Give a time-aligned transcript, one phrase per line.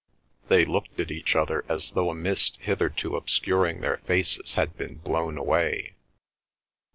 [0.47, 4.95] They looked at each other as though a mist hitherto obscuring their faces had been
[4.95, 5.93] blown away.